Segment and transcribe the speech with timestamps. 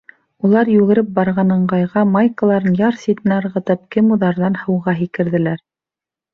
[0.47, 5.67] Улар йүгереп барған ыңғайға майкаларын яр ситенә ырғытып, кемуҙарҙан, һыуға һикерҙеләр.